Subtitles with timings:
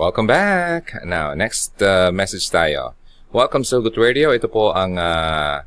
[0.00, 0.96] Welcome back!
[1.04, 2.96] Now, next uh, message tayo.
[3.36, 4.32] Welcome sa Good Radio.
[4.32, 5.60] Ito po ang uh,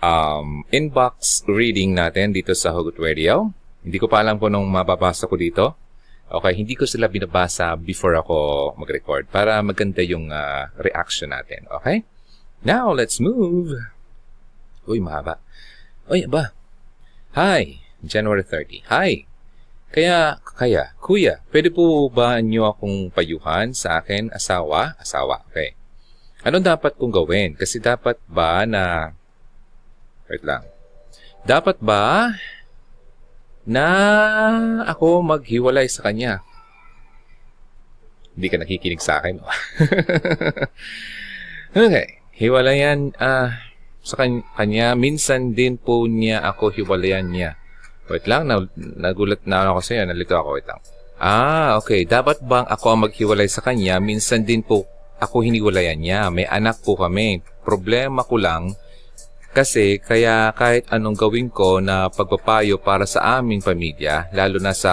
[0.00, 3.52] um, inbox reading natin dito sa Hugot Radio.
[3.84, 5.76] Hindi ko pa alam po nung mababasa ko dito.
[6.32, 11.68] Okay, hindi ko sila binabasa before ako mag-record para maganda yung uh, reaction natin.
[11.76, 12.08] Okay?
[12.64, 13.76] Now, let's move.
[14.88, 15.44] Uy, mahaba.
[16.08, 16.56] Uy, aba.
[17.36, 18.88] Hi, January 30.
[18.88, 19.28] Hi.
[19.92, 24.96] Kaya, kaya, kuya, pwede po ba niyo akong payuhan sa akin, asawa?
[24.96, 25.76] Asawa, okay.
[26.40, 27.52] Ano dapat kong gawin?
[27.54, 29.12] Kasi dapat ba na...
[30.32, 30.64] Wait lang.
[31.44, 32.32] Dapat ba
[33.68, 33.86] na
[34.88, 36.40] ako maghiwalay sa kanya?
[38.32, 39.44] Hindi ka nakikinig sa akin.
[41.76, 42.24] okay.
[42.32, 43.52] Hiwalayan uh,
[44.00, 44.24] sa
[44.56, 44.96] kanya.
[44.96, 47.60] Minsan din po niya ako hiwalayan niya.
[48.10, 50.02] Wait lang, nagulat na ako sa iyo.
[50.08, 50.80] Nalito ako, wait lang.
[51.22, 52.02] Ah, okay.
[52.02, 54.02] Dapat bang ako ang maghiwalay sa kanya?
[54.02, 54.82] Minsan din po
[55.22, 56.20] ako hiniwalayan niya.
[56.34, 57.38] May anak po kami.
[57.62, 58.74] Problema ko lang
[59.52, 64.92] kasi kaya kahit anong gawin ko na pagpapayo para sa aming pamilya, lalo na sa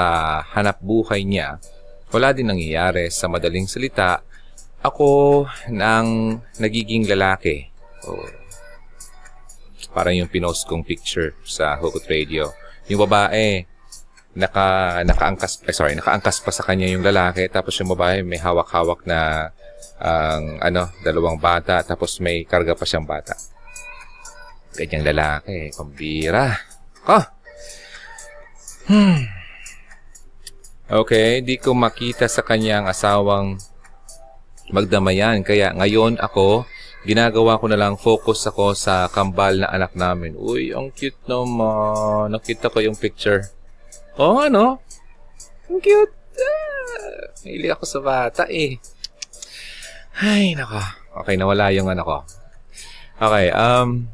[0.53, 1.57] hanap buhay niya,
[2.13, 3.09] wala din nangyayari.
[3.09, 4.21] Sa madaling salita,
[4.85, 7.71] ako nang nagiging lalaki.
[8.05, 8.21] Oh,
[9.95, 12.53] parang yung pinost kong picture sa Hugot Radio
[12.89, 13.63] yung babae,
[14.35, 19.05] naka, nakaangkas, eh, sorry, nakaangkas pa sa kanya yung lalaki, tapos yung babae may hawak-hawak
[19.05, 19.51] na
[19.99, 23.35] ang um, ano, dalawang bata, tapos may karga pa siyang bata.
[24.75, 26.55] Ganyang lalaki, pambira.
[27.07, 27.25] Oh!
[28.89, 29.21] Hmm.
[30.89, 33.61] Okay, di ko makita sa kanyang asawang
[34.73, 35.45] magdamayan.
[35.45, 36.65] Kaya ngayon ako,
[37.07, 40.35] ginagawa ko na lang focus ako sa kambal na anak namin.
[40.35, 42.35] Uy, ang cute naman.
[42.35, 43.47] Nakita ko yung picture.
[44.19, 44.83] Oh, ano?
[45.71, 46.15] Ang cute.
[46.39, 48.79] Ah, Mahilig ako sa bata eh.
[50.19, 50.79] Ay, nako.
[51.23, 52.17] Okay, nawala yung ano ko.
[53.19, 54.07] Okay, um,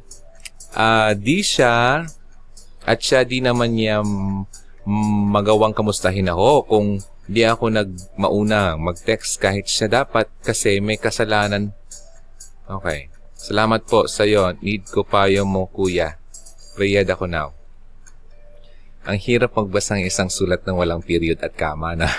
[0.73, 2.06] uh, di siya
[2.85, 4.06] at siya di naman niya
[5.34, 6.88] magawang kamustahin ako kung
[7.25, 11.73] di ako nagmauna mag-text kahit siya dapat kasi may kasalanan
[12.66, 13.14] Okay.
[13.38, 14.50] Salamat po sa iyo.
[14.58, 16.18] Need ko pa yung mo, kuya.
[16.81, 17.53] Riyad ako now.
[19.06, 22.09] Ang hirap magbasa ng isang sulat ng walang period at kama na.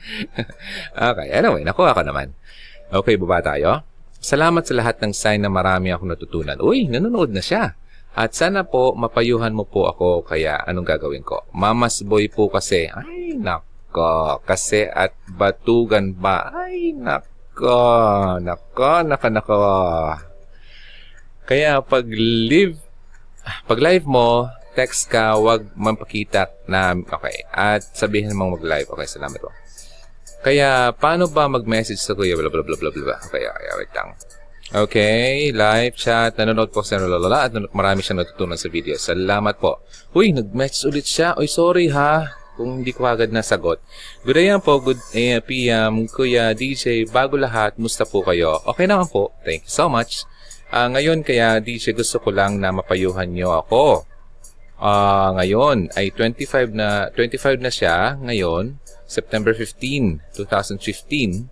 [1.12, 1.28] okay.
[1.36, 2.32] Anyway, nakuha ko naman.
[2.88, 3.84] Okay, baba tayo.
[4.24, 6.56] Salamat sa lahat ng sign na marami akong natutunan.
[6.64, 7.76] Uy, nanonood na siya.
[8.16, 11.44] At sana po, mapayuhan mo po ako kaya anong gagawin ko?
[11.52, 12.88] Mamas boy po kasi.
[12.88, 14.40] Ay, nako.
[14.48, 16.56] Kasi at batugan ba?
[16.56, 19.58] Ay, nako Nako, nako, nako, nako.
[21.50, 22.78] Kaya pag live,
[23.66, 24.46] pag live mo,
[24.78, 28.86] text ka, wag mampakita na, okay, at sabihin mong mag-live.
[28.94, 29.50] Okay, salamat po.
[30.46, 32.38] Kaya, paano ba mag-message sa kuya?
[32.38, 33.18] Blah, blah, blah, blah, blah.
[33.28, 34.14] Okay, okay, wait lang.
[34.70, 38.94] Okay, live chat, nanonood po sa lalala at marami siyang natutunan sa video.
[38.94, 39.82] Salamat po.
[40.14, 41.34] Uy, nag-message ulit siya.
[41.34, 43.80] Uy, sorry ha kung hindi ko agad nasagot.
[44.20, 48.60] Good day po, good eh, PM, Kuya DJ, bago lahat, musta po kayo?
[48.68, 50.28] Okay naman po, thank you so much.
[50.68, 54.04] Uh, ngayon kaya DJ gusto ko lang na mapayuhan nyo ako.
[54.76, 58.76] Uh, ngayon ay 25 na 25 na siya ngayon,
[59.08, 61.48] September 15, 2015.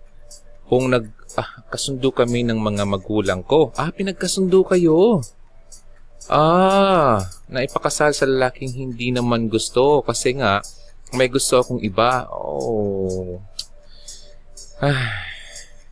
[0.69, 3.73] Kung nag ah, kasundo kami ng mga magulang ko.
[3.73, 5.25] Ah, pinagkasundo kayo.
[6.29, 10.61] Ah, naipakasal sa lalaking hindi naman gusto kasi nga
[11.13, 12.29] may gusto akong iba.
[12.29, 13.41] Oh.
[14.79, 15.25] Ah,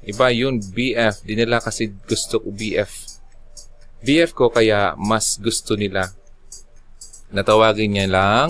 [0.06, 1.26] iba yun, BF.
[1.26, 2.92] Di nila kasi gusto ko BF.
[4.06, 6.14] BF ko kaya mas gusto nila.
[7.34, 8.50] Natawagin niya lang.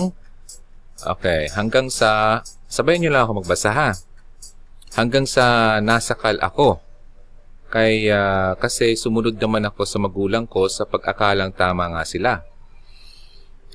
[0.98, 2.42] Okay, hanggang sa...
[2.68, 3.90] Sabayan niyo lang ako magbasa ha.
[4.92, 6.84] Hanggang sa nasakal ako.
[7.68, 12.44] Kaya kasi sumunod naman ako sa magulang ko sa pag-akalang tama nga sila.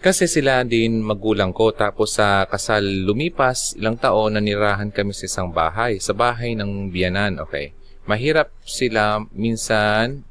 [0.03, 5.47] Kasi sila din magulang ko tapos sa kasal lumipas ilang taon nanirahan kami sa isang
[5.47, 7.72] bahay, sa bahay ng biyanan, okay.
[8.03, 10.28] Mahirap sila minsan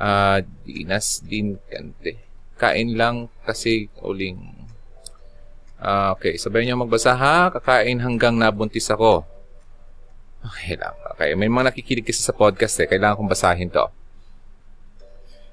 [0.00, 2.16] uh, dinas din kante.
[2.56, 4.40] Kain lang kasi uling
[5.84, 9.28] uh, okay, sabayan niyo magbasa ha, kakain hanggang nabuntis ako.
[10.48, 10.96] Okay lang.
[11.12, 13.84] Okay, may mga nakikinig kasi sa podcast eh, kailangan kong basahin to.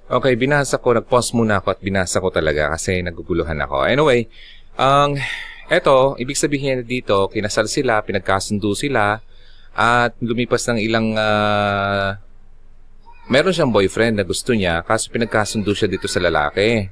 [0.09, 0.97] Okay, binasa ko.
[0.97, 3.85] Nag-pause muna ako at binasa ko talaga kasi naguguluhan ako.
[3.85, 4.25] Anyway,
[4.73, 9.21] ang um, eto, ibig sabihin dito, kinasal sila, pinagkasundo sila,
[9.77, 12.17] at lumipas ng ilang uh,
[13.29, 16.89] meron siyang boyfriend na gusto niya kaso pinagkasundo siya dito sa lalaki.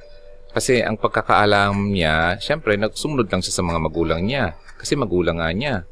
[0.54, 4.54] Kasi ang pagkakaalam niya, syempre, nagsumunod lang siya sa mga magulang niya.
[4.78, 5.90] Kasi magulang nga niya.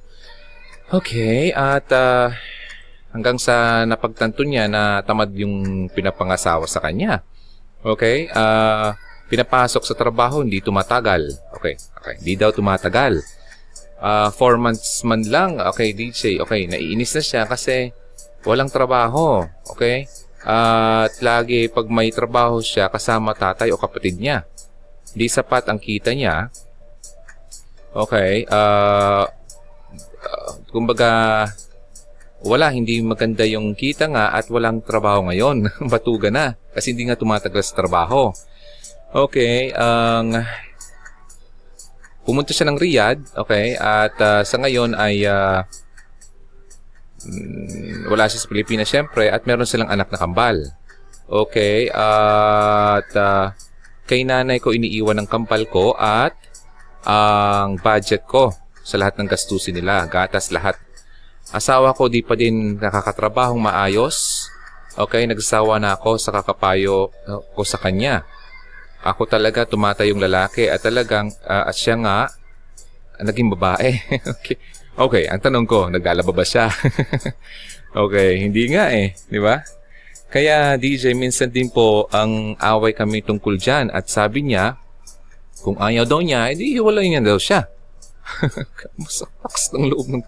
[0.94, 2.30] Okay, at uh,
[3.16, 7.24] hanggang sa napagtanto niya na tamad yung pinapangasawa sa kanya.
[7.80, 8.92] Okay, uh,
[9.32, 11.32] pinapasok sa trabaho, hindi tumatagal.
[11.56, 13.24] Okay, okay, hindi daw tumatagal.
[13.96, 17.96] Uh, four months man lang, okay, DJ, okay, naiinis na siya kasi
[18.44, 19.48] walang trabaho.
[19.72, 20.12] Okay,
[20.44, 24.44] uh, at lagi pag may trabaho siya kasama tatay o kapatid niya.
[25.16, 26.52] Hindi sapat ang kita niya.
[27.96, 29.24] Okay, uh,
[30.20, 31.48] uh, kumbaga,
[32.46, 35.66] wala, hindi maganda yung kita nga at walang trabaho ngayon.
[35.92, 36.54] Batuga na.
[36.72, 38.30] Kasi hindi nga tumatagal sa trabaho.
[39.12, 40.38] Okay, ang...
[40.38, 40.64] Um,
[42.26, 45.62] pumunta siya ng Riyadh, okay, at uh, sa ngayon ay uh,
[48.10, 50.58] wala siya sa Pilipinas syempre at meron silang anak na kambal.
[51.30, 53.46] Okay, uh, at uh,
[54.10, 56.34] kay nanay ko iniiwan ng kambal ko at
[57.06, 60.78] ang budget ko sa lahat ng gastusin nila, gatas lahat.
[61.54, 64.48] Asawa ko di pa din nakakatrabahong maayos.
[64.96, 68.24] Okay, nagsawa na ako sa kakapayo uh, ko sa kanya.
[69.06, 72.32] Ako talaga tumatay yung lalaki at talagang uh, at siya nga
[73.22, 73.94] naging babae.
[74.34, 74.58] okay.
[74.96, 76.72] Okay, ang tanong ko, naglalaba ba siya?
[78.08, 79.60] okay, hindi nga eh, di ba?
[80.32, 84.80] Kaya DJ, minsan din po ang away kami tungkol dyan at sabi niya,
[85.60, 87.68] kung ayaw daw niya, edi hiwalay niya daw siya.
[89.04, 90.24] Masaks ng loob ng,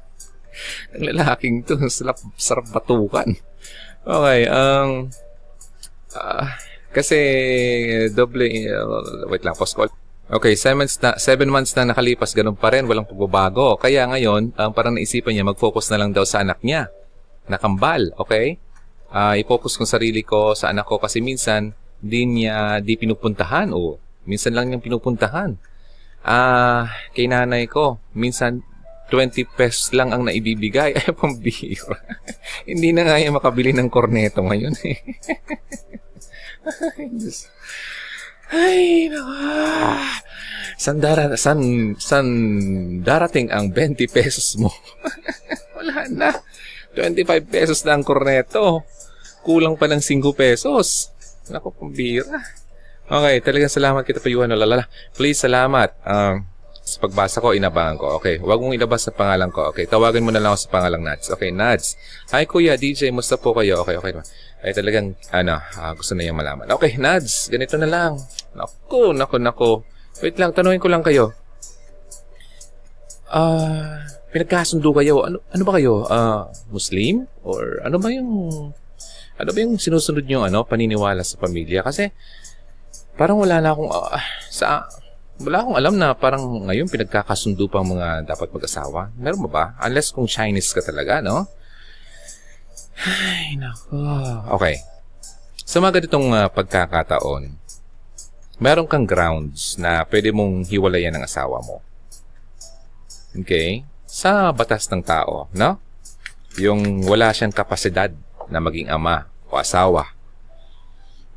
[0.96, 1.76] ng lalaking to.
[1.88, 3.36] Sarap, sarap batukan.
[4.08, 5.12] Okay, ang...
[5.12, 6.48] Um, uh,
[6.92, 7.20] kasi
[8.16, 8.48] doble...
[8.70, 9.92] Uh, wait lang, post call.
[10.28, 13.80] Okay, seven months, na, seven months na nakalipas, ganun pa rin, walang pagbabago.
[13.80, 16.92] Kaya ngayon, um, parang naisipan niya, mag-focus na lang daw sa anak niya.
[17.48, 18.60] Nakambal, okay?
[19.08, 21.72] Uh, i-focus kong sarili ko sa anak ko kasi minsan,
[22.04, 23.96] di niya, di pinupuntahan o
[24.28, 25.56] minsan lang niyang pinupuntahan.
[26.28, 28.60] Ah, kay nanay ko, minsan
[29.12, 30.94] 20 pesos lang ang naibibigay.
[31.00, 31.98] Ay, pambihira.
[32.70, 34.98] Hindi na nga yung makabili ng korneto ngayon eh.
[38.48, 40.24] Ay, naka.
[40.78, 41.60] San, dara, san,
[42.00, 42.28] san
[43.02, 44.72] darating ang 20 pesos mo?
[45.76, 46.32] Wala na.
[46.96, 48.88] 25 pesos na ang korneto.
[49.44, 51.12] Kulang pa ng 5 pesos.
[51.52, 52.40] Naku, pambira.
[53.08, 54.52] Okay, talagang salamat kita pa, Yuhan.
[54.52, 54.92] Lalala.
[55.16, 55.96] Please, salamat.
[56.04, 56.57] Um,
[56.88, 58.16] sa pagbasa ko, inabangan ko.
[58.24, 59.76] Okay, huwag mong ilabas sa pangalan ko.
[59.76, 61.28] Okay, tawagan mo na lang ako sa pangalang Nads.
[61.36, 62.00] Okay, Nads.
[62.32, 63.84] Hi, Kuya, DJ, musta po kayo?
[63.84, 64.16] Okay, okay.
[64.64, 66.72] Ay, talagang, ano, uh, gusto na yung malaman.
[66.80, 68.16] Okay, Nads, ganito na lang.
[68.56, 69.72] Naku, naku, naku.
[70.24, 71.36] Wait lang, tanungin ko lang kayo.
[73.28, 73.96] Ah, uh,
[74.32, 75.28] pinagkasundo kayo.
[75.28, 76.08] Ano, ano ba kayo?
[76.08, 77.28] Uh, Muslim?
[77.44, 78.32] Or ano ba yung,
[79.36, 81.84] ano ba yung sinusunod nyo, ano, paniniwala sa pamilya?
[81.84, 82.16] Kasi,
[83.20, 84.88] parang wala na akong, uh, sa,
[85.38, 89.14] wala akong alam na parang ngayon pinagkakasundo pa mga dapat mag-asawa.
[89.14, 89.66] Meron ba ba?
[89.86, 91.46] Unless kung Chinese ka talaga, no?
[93.06, 94.02] Ay, nako.
[94.58, 94.82] Okay.
[95.62, 97.54] Sa mga ganitong uh, pagkakataon,
[98.58, 101.86] meron kang grounds na pwede mong hiwalayan ng asawa mo.
[103.38, 103.86] Okay?
[104.10, 105.78] Sa batas ng tao, no?
[106.58, 108.10] Yung wala siyang kapasidad
[108.50, 110.17] na maging ama o asawa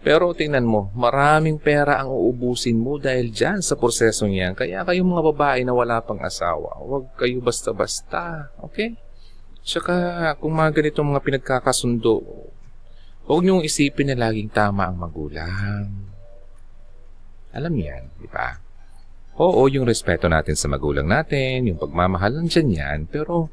[0.01, 4.57] pero tingnan mo, maraming pera ang uubusin mo dahil dyan sa prosesong yan.
[4.57, 8.49] Kaya kayong mga babae na wala pang asawa, huwag kayo basta-basta.
[8.65, 8.97] Okay?
[9.61, 9.93] Tsaka
[10.41, 12.17] kung mga ganitong mga pinagkakasundo,
[13.29, 15.85] huwag niyong isipin na laging tama ang magulang.
[17.53, 18.57] Alam yan, di ba?
[19.37, 22.99] Oo, yung respeto natin sa magulang natin, yung pagmamahal, nandiyan yan.
[23.05, 23.53] Pero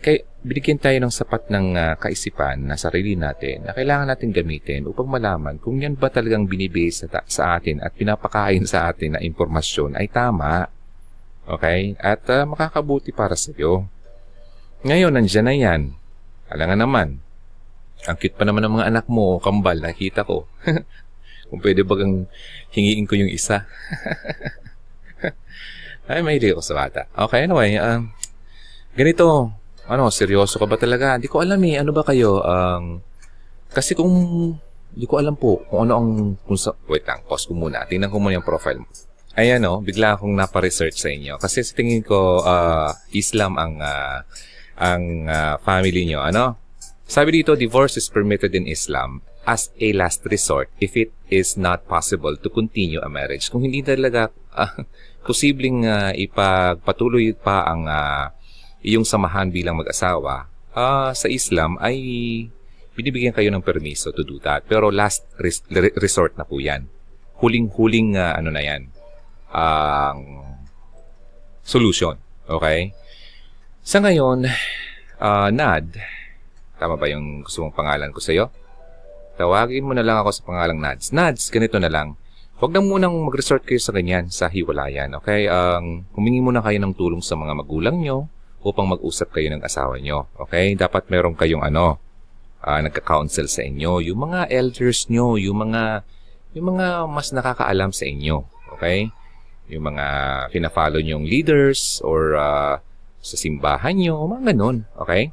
[0.00, 4.88] kay, binigyan tayo ng sapat ng uh, kaisipan na sarili natin na kailangan natin gamitin
[4.88, 9.20] upang malaman kung yan ba talagang binibigay sa, sa atin at pinapakain sa atin na
[9.20, 10.64] impormasyon ay tama.
[11.44, 12.00] Okay?
[12.00, 13.84] At uh, makakabuti para sa iyo.
[14.80, 15.80] Ngayon, nandiyan na yan.
[16.48, 17.08] Alangan naman.
[18.08, 20.48] Ang cute pa naman ng mga anak mo, kambal, nakita ko.
[21.50, 22.30] kung pwede bagang
[22.70, 23.66] hingiin ko yung isa.
[26.08, 27.10] ay, may ko sa bata.
[27.12, 28.06] Okay, anyway, uh,
[28.94, 29.50] ganito,
[29.90, 31.18] ano, seryoso ka ba talaga?
[31.18, 31.74] Hindi ko alam eh.
[31.82, 32.38] Ano ba kayo?
[32.46, 33.02] Um,
[33.74, 34.14] kasi kung,
[34.94, 36.08] hindi ko alam po kung ano ang,
[36.46, 37.82] kung sa, wait lang, pause ko muna.
[37.90, 38.86] Tingnan ko muna yung profile mo.
[39.34, 41.42] Ayan o, oh, bigla akong napa-research sa inyo.
[41.42, 44.22] Kasi sa tingin ko, uh, Islam ang, uh,
[44.78, 46.22] ang uh, family nyo.
[46.22, 46.58] Ano?
[47.10, 51.82] Sabi dito, divorce is permitted in Islam as a last resort if it is not
[51.90, 53.50] possible to continue a marriage.
[53.50, 54.86] Kung hindi talaga uh,
[55.26, 58.30] posibleng uh, ipagpatuloy pa ang uh,
[58.80, 61.96] iyong samahan bilang mag-asawa, uh, sa Islam ay
[62.96, 64.64] binibigyan kayo ng permiso to do that.
[64.66, 65.64] Pero last res-
[65.96, 66.88] resort na po yan.
[67.40, 68.82] Huling-huling uh, ano na yan.
[69.50, 70.50] Ang uh,
[71.64, 72.18] solution.
[72.50, 72.92] Okay?
[73.80, 74.44] Sa ngayon,
[75.22, 75.96] uh, Nad,
[76.76, 78.52] tama ba yung gusto mong pangalan ko sa'yo?
[79.40, 81.16] Tawagin mo na lang ako sa pangalang Nads.
[81.16, 82.18] Nads, ganito na lang.
[82.60, 85.48] Huwag na munang mag-resort kayo sa ganyan, sa hiwalayan, okay?
[85.48, 88.28] Ang um, humingi muna kayo ng tulong sa mga magulang nyo
[88.60, 90.76] upang mag-usap kayo ng asawa nyo, okay?
[90.76, 91.96] Dapat meron kayong ano,
[92.60, 96.04] uh, nagka-counsel sa inyo, yung mga elders nyo, yung mga,
[96.52, 98.44] yung mga mas nakakaalam sa inyo,
[98.76, 99.08] okay?
[99.72, 100.06] Yung mga
[100.52, 102.76] pina-follow nyong leaders or uh,
[103.20, 105.32] sa simbahan nyo, mga ganun, okay?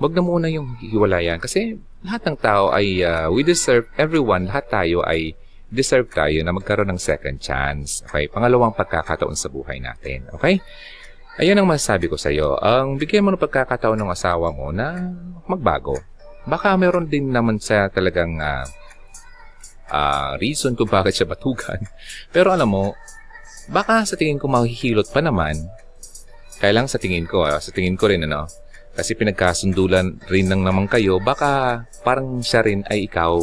[0.00, 4.66] Huwag na muna yung hiwalayan kasi lahat ng tao ay uh, we deserve, everyone, lahat
[4.72, 5.36] tayo ay
[5.72, 8.04] deserve tayo na magkaroon ng second chance.
[8.04, 8.28] Okay?
[8.28, 10.28] Pangalawang pagkakataon sa buhay natin.
[10.36, 10.60] Okay?
[11.40, 12.60] Ayun ang masasabi ko sa iyo.
[12.60, 15.16] Ang bigyan mo ng pagkakataon ng asawa mo na
[15.48, 15.96] magbago.
[16.44, 18.68] Baka meron din naman sa talagang uh,
[19.88, 21.80] uh, reason kung bakit siya batugan.
[22.28, 22.92] Pero alam mo,
[23.72, 25.56] baka sa tingin ko mahihilot pa naman.
[26.60, 28.44] Kaya lang sa tingin ko, uh, sa tingin ko rin ano,
[28.92, 33.40] kasi pinagkasundulan rin lang naman kayo, baka parang siya rin ay ikaw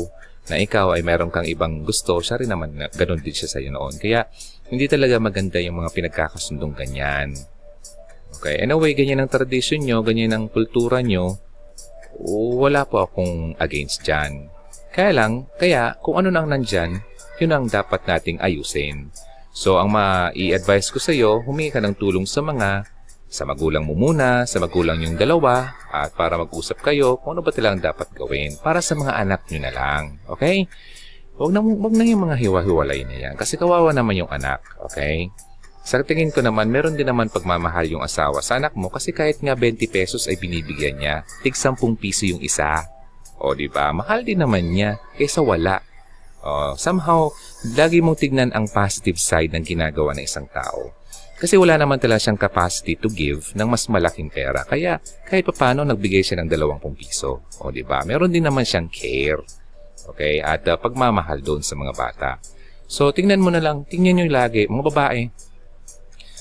[0.50, 3.58] na ikaw ay meron kang ibang gusto, siya rin naman na ganun din siya sa
[3.58, 3.98] iyo noon.
[3.98, 4.29] Kaya,
[4.69, 7.34] hindi talaga maganda yung mga pinagkakasundong ganyan.
[8.38, 11.41] Okay, anyway, ganyan ang tradisyon nyo, ganyan ang kultura nyo,
[12.59, 14.53] wala po akong against dyan.
[14.93, 17.01] Kaya lang, kaya kung ano nang nandyan,
[17.41, 19.09] yun ang dapat nating ayusin.
[19.55, 22.86] So, ang ma-i-advise ko sa iyo, humingi ka ng tulong sa mga
[23.29, 27.53] sa magulang mo muna, sa magulang yung dalawa, at para mag-usap kayo kung ano ba
[27.53, 30.03] talagang dapat gawin para sa mga anak nyo na lang.
[30.25, 30.65] Okay?
[31.38, 34.65] Huwag na, huwag na yung mga hiwa-hiwalay na yan kasi kawawa naman yung anak.
[34.89, 35.29] Okay?
[35.83, 39.41] Sa tingin ko naman, meron din naman pagmamahal yung asawa sa anak mo kasi kahit
[39.41, 42.86] nga 20 pesos ay binibigyan niya, tig 10 piso yung isa.
[43.39, 43.89] O, di ba?
[43.95, 45.79] Mahal din naman niya kaysa wala.
[46.43, 47.31] O, somehow,
[47.74, 51.00] lagi mong tignan ang positive side ng ginagawa ng isang tao.
[51.39, 54.67] Kasi wala naman talaga siyang capacity to give ng mas malaking pera.
[54.67, 57.48] Kaya kahit pa paano nagbigay siya ng 20 piso.
[57.63, 58.03] O di ba?
[58.03, 59.39] Meron din naman siyang care.
[60.12, 60.43] Okay?
[60.43, 62.43] At uh, pagmamahal doon sa mga bata.
[62.91, 65.31] So tingnan mo na lang, tingnan niyo lagi, mga babae,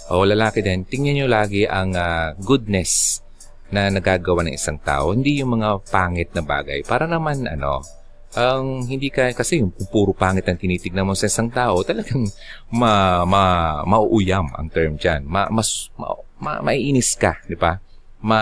[0.08, 3.20] o lalaki din, tingnan niyo lagi ang uh, goodness
[3.68, 6.80] na nagagawa ng isang tao, hindi yung mga pangit na bagay.
[6.88, 7.84] Para naman, ano,
[8.36, 12.28] ang hindi ka kasi yung puro pangit ang tinitignan mo sa isang tao, talagang
[12.72, 13.42] ma, ma,
[13.84, 15.24] mauuyam ang term diyan.
[15.24, 17.76] Ma, mas ma, ma, maiinis ka, di ba?
[18.24, 18.40] Ma,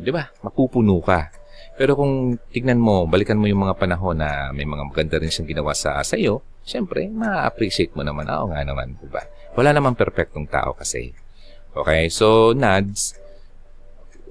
[0.00, 0.28] di ba?
[0.44, 1.28] Mapupuno ka.
[1.74, 5.50] Pero kung tignan mo, balikan mo yung mga panahon na may mga maganda rin siyang
[5.50, 8.30] ginawa sa sa iyo, syempre, ma-appreciate mo naman.
[8.30, 9.26] Oo nga naman, di ba?
[9.54, 11.14] Wala namang perfectong tao kasi.
[11.74, 13.18] Okay, so Nads,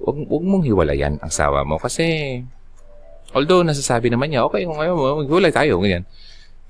[0.00, 2.40] wag, wag mong hiwalayan ang sawa mo kasi
[3.34, 6.06] Although nasasabi naman niya, okay, kung ayaw mo, maghulay tayo, ganyan.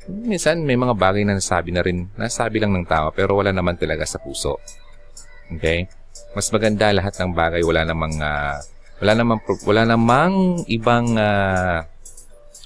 [0.09, 3.77] Minsan may mga bagay na nasabi na rin, nasabi lang ng tao, pero wala naman
[3.77, 4.57] talaga sa puso.
[5.53, 5.85] Okay?
[6.33, 8.57] Mas maganda lahat ng bagay, wala namang, uh,
[8.97, 11.85] wala namang, wala namang ibang, uh,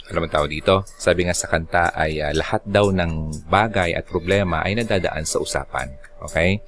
[0.08, 0.88] ano man tao dito?
[0.96, 5.40] Sabi nga sa kanta ay uh, lahat daw ng bagay at problema ay nadadaan sa
[5.40, 5.92] usapan.
[6.24, 6.64] Okay?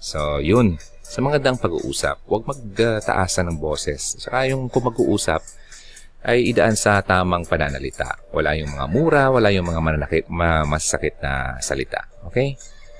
[0.00, 0.80] So, yun.
[1.04, 4.20] Sa mga dang pag-uusap, huwag magtaasan ng boses.
[4.20, 5.40] Saka yung kung mag-uusap,
[6.26, 8.18] ay idaan sa tamang pananalita.
[8.34, 12.10] Wala yung mga mura, wala yung mga mananakit, ma masakit na salita.
[12.26, 12.58] Okay?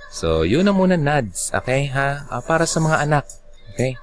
[0.08, 1.52] So, yun na muna, Nads.
[1.52, 2.24] Okay, ha?
[2.32, 3.24] Uh, para sa mga anak.
[3.74, 3.98] Okay?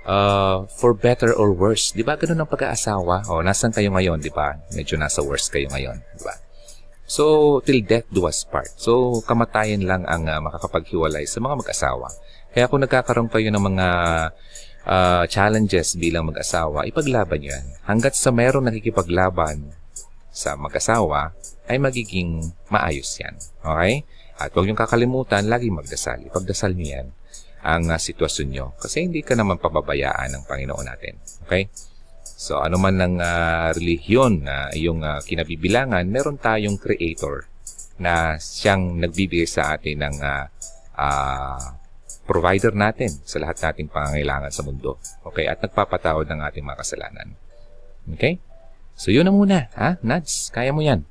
[0.00, 1.92] Uh, for better or worse.
[1.92, 3.28] Di ba ganun ang pag-aasawa?
[3.28, 4.56] O, nasan kayo ngayon, di ba?
[4.72, 6.00] Medyo nasa worst kayo ngayon.
[6.16, 6.34] Di ba?
[7.04, 8.72] So, till death do us part.
[8.80, 12.08] So, kamatayan lang ang uh, makakapaghiwalay sa mga mag-asawa.
[12.54, 13.86] Kaya kung nagkakaroon kayo ng mga
[14.88, 17.64] uh, challenges bilang mag-asawa, ipaglaban yan.
[17.84, 19.68] Hanggat sa mayroong nakikipaglaban
[20.32, 21.36] sa mag-asawa,
[21.68, 23.36] ay magiging maayos yan.
[23.60, 24.08] Okay?
[24.40, 26.24] At huwag niyong kakalimutan, lagi magdasal.
[26.24, 27.08] Ipagdasal niyo yan
[27.60, 28.66] ang uh, sitwasyon niyo.
[28.80, 31.20] Kasi hindi ka naman pababayaan ng Panginoon natin.
[31.44, 31.68] Okay?
[32.40, 37.44] So, ano man ng uh, relihiyon na iyong uh, kinabibilangan, meron tayong creator
[38.00, 40.44] na siyang nagbibigay sa atin ng uh,
[40.96, 41.60] uh,
[42.24, 44.96] provider natin sa lahat nating pangangailangan sa mundo.
[45.28, 45.44] Okay?
[45.44, 47.28] At nagpapatawad ng ating mga kasalanan.
[48.16, 48.40] Okay?
[48.96, 49.68] So, yun na muna.
[49.76, 50.00] Ha?
[50.00, 51.04] Nads, kaya mo yan.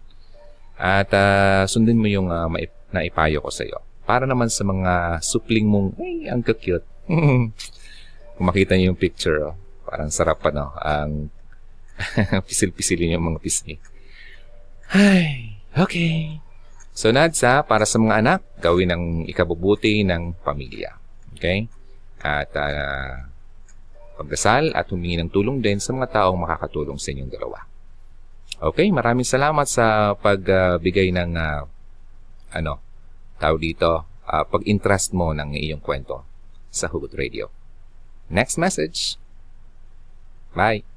[0.79, 3.85] At uh, sundin mo yung uh, maip- naipayo ko sa iyo.
[4.09, 6.81] Para naman sa mga supling mong, ay, ang cute.
[8.33, 10.73] Kung makita niyo yung picture, oh, parang sarap pa, no?
[10.81, 11.29] Ang
[12.49, 13.77] pisil-pisilin yung mga pisngi.
[14.89, 16.41] Ay, okay.
[16.89, 20.97] So, Nads, ha, para sa mga anak, gawin ang ikabubuti ng pamilya.
[21.37, 21.69] Okay?
[22.17, 23.29] At uh,
[24.17, 27.61] pagdasal at humingi ng tulong din sa mga taong makakatulong sa inyong dalawa.
[28.57, 31.61] Okay, maraming salamat sa pagbigay uh, ng uh,
[32.57, 32.88] ano,
[33.39, 36.27] tao dito, uh, pag-interest mo ng iyong kwento
[36.69, 37.49] sa Hugot Radio.
[38.29, 39.17] Next message.
[40.53, 40.88] Bye.